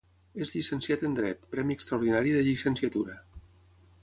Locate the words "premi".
1.53-1.77